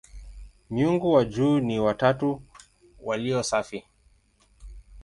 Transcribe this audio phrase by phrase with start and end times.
[0.69, 2.41] Miungu wa juu ni "watatu
[3.03, 3.83] walio safi".